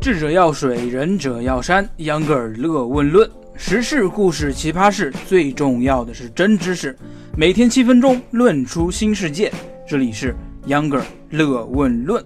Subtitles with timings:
[0.00, 1.86] 智者要水，仁者要山。
[1.98, 6.96] 秧歌尔乐问论时事、故事、奇葩事，最重要的是真知识。
[7.36, 9.52] 每天七分钟，论出新世界。
[9.86, 10.34] 这里是
[10.68, 12.24] 秧歌尔乐问论。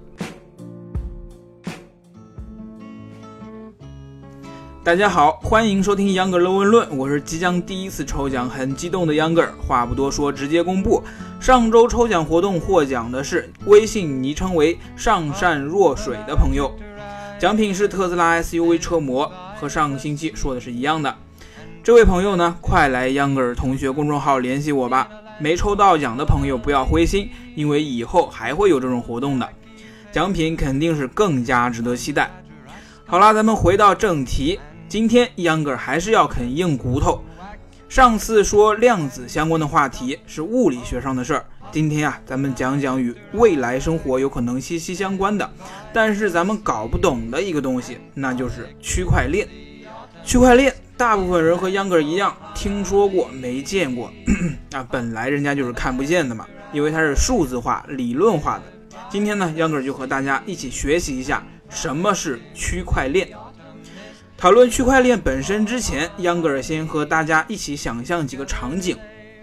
[4.85, 6.97] 大家好，欢迎收听秧歌尔乐问论。
[6.97, 9.53] 我是即将第一次抽奖，很激动的秧歌尔。
[9.67, 11.03] 话不多说，直接公布。
[11.41, 16.73] 上周抽奖活动获奖的是微信昵称为“上善若水”的朋友。
[17.37, 21.15] 奖品是特斯拉 SUV 车模，和上个星期说的是一样的。
[21.83, 25.09] 这位朋友呢，快来秧歌儿同学公众号联系我吧。
[25.41, 29.49] 没抽到奖的朋友不要灰心，因为以后还会有这种活动的，
[30.13, 32.31] 奖品肯定是更加值得期待。
[33.05, 37.21] 好啦，咱们回到正题，今天秧歌尔还是要啃硬骨头。
[37.89, 41.45] 上次说量子相关的话题是物理学上的事儿。
[41.75, 45.51] 今天啊，咱们讲讲与未来生活有可能息息相关的，
[45.93, 49.49] 但是咱们搞不懂的一个东西，那就是区块链。
[50.25, 54.09] 区块链，大部分人和秧歌一样，听说过没见过。
[54.71, 58.63] 啊，本来人家就是看不见的嘛，因为它是数字化、理论化的。
[59.11, 63.29] 今天呢，秧歌就和大家一起学习一下什么是区块链。
[64.37, 68.97] 讨论区块链本身之前，秧歌先和大家一起想象几个场景。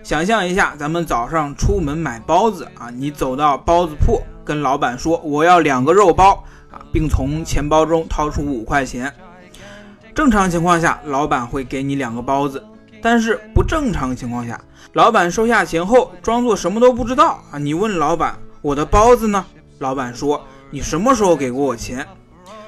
[0.04, 9.14] 想象一下，咱们早上出门买包子啊，你走到包子铺，跟老板说我要两个肉包啊，并从钱包中掏出五块钱。
[10.16, 12.64] 正常情况下，老板会给你两个包子，
[13.02, 14.60] 但是不正常情况下，
[14.94, 17.58] 老板收下钱后装作什么都不知道啊。
[17.58, 19.46] 你问老板我的包子呢？
[19.80, 22.06] 老板说你什么时候给过我钱？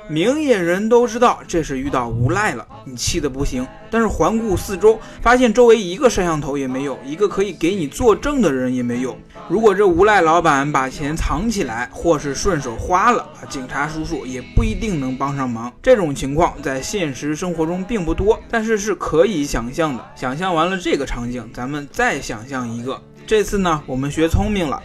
[0.10, 3.66] 明眼人都知道这是遇到无赖了，你气得不行。
[3.90, 9.18] 但是环顾四周，发现周围一个摄像头也没有，一个可以给你作证的人也没有。
[9.48, 15.72] 如果这无赖老板把钱藏起来，或是顺手花了，警察叔叔也不一定能帮上忙。
[15.82, 20.06] 这种情况在现实生活中并不多，但是是可以想象的。
[20.16, 23.02] 想象完了这个场景，咱们再想象一个。
[23.26, 24.82] 这次呢，我们学聪明了，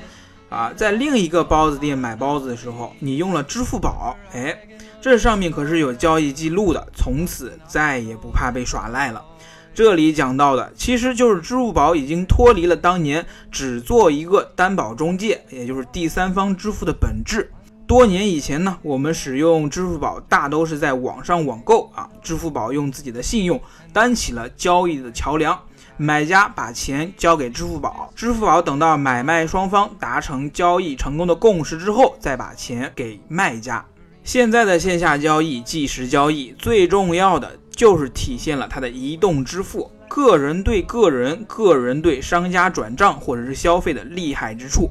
[0.49, 4.57] 啊，在另一个包子店买包子的时候，你用了支付宝，哎。
[5.01, 9.25] 这上面可是有交易记录的，从此再也不怕被耍赖了。
[9.73, 17.49] 这里讲到的其实就是支付宝已经脱离了当年只做一个担保中介，也就是第三方支付的本质。
[17.87, 23.59] 多年以前呢，我们使用支付宝大都是在网上网购啊，支付宝用自己的信用
[23.93, 25.57] 担起了交易的桥梁，
[26.01, 33.85] 买家把钱交给支付宝，支付宝等到买卖双方达成交易成功的共识之后，再把钱给卖家。
[34.23, 44.89] 现在的线下交易、即时交易，最重要的就是体现了它的移动支付，个人对个人、个人对商家转账或者是消费的厉害之处。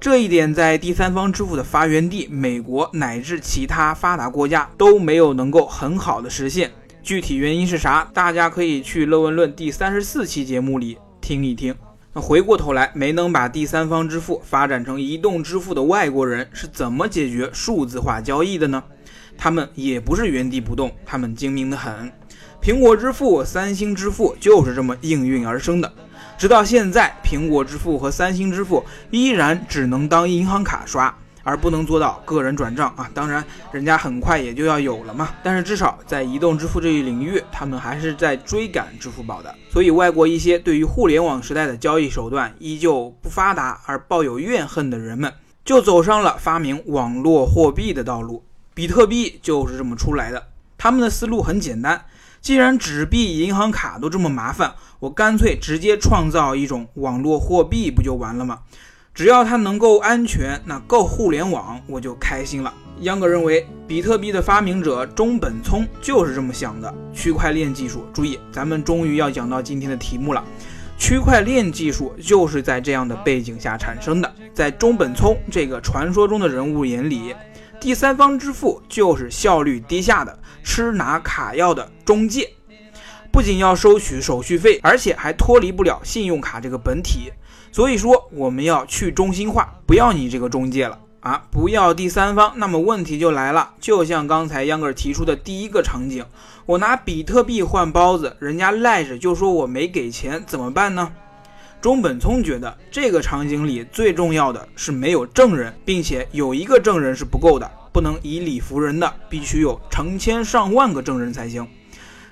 [0.00, 6.70] 这一点在第三方支付的发源地美国乃至其他发达国家都没有能够很好的实现。
[7.06, 8.10] 具体原因是啥？
[8.12, 11.72] 大家可以去《乐问论》第三十四期节目里听一听。
[12.12, 18.82] 那回过头来，没能把第三方支付发展成移动支付的外国人是怎么解决数字化交易的呢？
[19.38, 22.10] 他们也不是原地不动，他们精明的很。
[22.60, 25.92] 苹果支付、三星支付就是这么应运而生的。
[26.36, 31.16] 直到现在，苹果支付和三星支付依然只能当银行卡刷。
[31.46, 33.08] 而不能做到个人转账啊！
[33.14, 35.28] 当然，人家很快也就要有了嘛。
[35.44, 39.54] 但是至少在移动支付这一领域，他们还是在追赶支付宝的。
[39.70, 45.32] 所以，外国一些对于互联网时代的交易手段依旧不发达而抱有怨恨的人们，
[45.64, 48.44] 就走上了发明网络货币的道路。
[48.74, 50.48] 比特币就是这么出来的。
[50.76, 52.06] 他们的思路很简单：
[52.40, 58.62] 既然纸币、银行卡都这么麻烦，我干脆直接创造一种网络货币，不就完了吗？
[59.16, 62.70] 只要它能够安全，那够互联网，我就开心了。
[63.00, 66.94] 秧歌认为，比特币的发明者中本聪就是这么想的。
[67.14, 70.44] 区块链技术，注意，咱们终于要讲到今天的题目了。
[70.98, 74.30] 区块链技术就是在这样的背景下产生的。
[74.52, 77.34] 在中本聪这个传说中的人物眼里，
[77.80, 82.50] 第三方支付就是效率低下的吃拿卡要的中介，
[83.32, 87.32] 不仅要收取手续费，而且还脱离不了信用卡这个本体。
[87.76, 92.54] 所以说，我们要去中心化，不要你这个中介了啊，不要第三方。
[92.56, 96.24] 那么问题就来了，就像刚才秧歌提出的第一个场景，
[96.64, 101.12] 我拿比特币换包子，人家赖着就说我没给钱，怎么办呢？
[101.82, 111.68] 中本聪觉得这个场景里最重要的是没有证人，并且有一个证人是不够的，不能以理服人的，必须有成千上万个证人才行。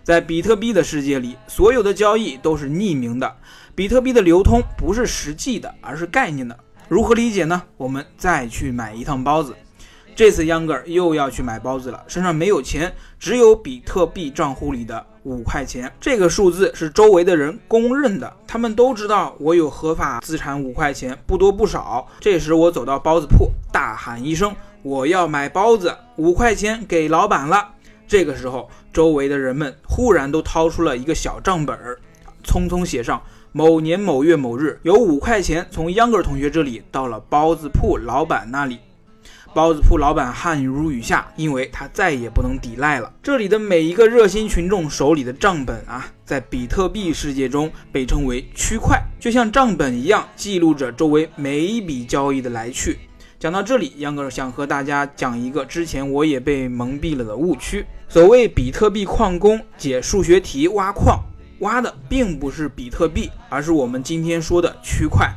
[0.05, 3.37] 在比特币的世界里，所有的交易都是匿名的。
[3.75, 6.55] 比特币的流通不是实际的，而是概念的。
[6.89, 7.63] 如何理解呢？
[7.79, 9.57] 我们再去买一趟包子。
[10.15, 15.91] 这次秧歌儿又要去买包子了，身上没有钱，只有比特币账户里的五块钱。
[15.99, 22.07] 这个数字是周围的人公认的，他们都知道我有合法资产五块钱，不多不少。
[22.21, 24.55] 这时我走到包子铺，大喊一声
[24.85, 27.71] ：“我要买包子，五块钱给老板了。”
[28.07, 31.99] 这个时候，周围的人们忽然都掏出了一个小账本儿，
[32.45, 33.21] 匆匆写上
[33.51, 38.79] 某年某月某日有五块钱从秧歌儿同学这里到了包子铺老板那里。
[39.53, 43.13] 包子铺老板汗如雨下，因为他再也不能抵赖了。
[43.23, 52.99] 这里的每一个热心群众手里的账本啊，在比特币世界中被称为区块，就像账本一样，记录着周围每一笔交易的来去。
[53.45, 57.85] 讲到这里，杨哥想和大家讲一个之前我也被蒙蔽了的误区。
[58.09, 61.21] 所谓比特币矿工解数学题挖矿，
[61.59, 65.31] 挖的并不是比特币，而是我们今天说的区块。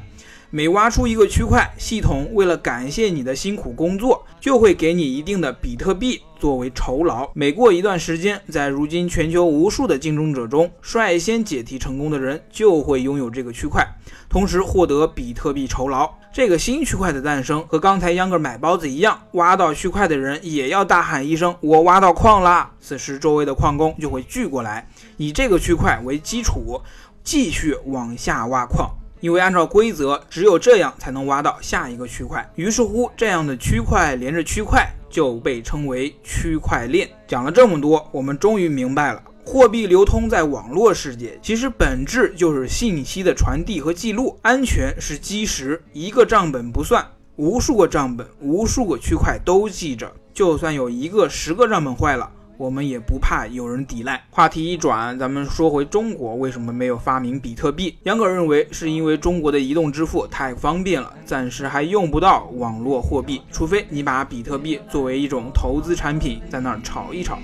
[0.50, 7.30] 每挖出一个区块，系统为了感谢你的辛苦工作，就会给你一定的比特币作为酬劳。
[7.34, 13.86] 每过一段时间，在如今全球无数的竞争者中，率先解题成功的人就会拥有这个区块，
[14.30, 16.10] 同时获得比特币酬劳。
[16.32, 26.80] 这个新区块的诞生和刚才秧歌买包子一样，挖到区块的人也要大喊一声“我挖到矿啦”，此时周围的矿工就会聚过来，以这个区块为基础，
[27.22, 28.90] 继续往下挖矿。
[29.20, 32.48] 因为按照规则，只有这样才能挖到下一个区块。
[32.56, 37.10] 于是乎，这样的区块连着区块就被称为区块链。
[37.28, 44.38] 讲了这么多，我们终于明白了，货币流通在网络世界，其实本质就是信息的传递和记录。
[44.42, 47.06] 安全是基石，一个账本不算，
[47.36, 50.12] 无数个账本、无数个区块都记着。
[50.34, 52.30] 就算有一个、十个账本坏了。
[52.58, 54.24] 我们也不怕有人抵赖。
[54.32, 57.96] 话题一转，咱们说回中国，为什么没有发明比特币？
[58.04, 67.38] 杨哥认为是因为中国的移动支付太方便了，暂时还用不到网络货币，除非你把比特币作为一种投资产品在那儿炒一炒。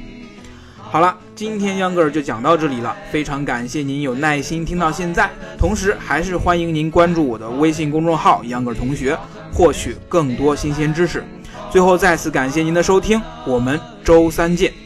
[0.77, 9.17] 好了，今天秧歌就讲到这里了，非常感谢您有耐心听到现在，同时还是欢迎您关注我的微信公众号“秧歌同学”，
[9.53, 11.23] 获取更多新鲜知识。
[11.71, 14.82] 最后再次感谢您的收听，我们周三见。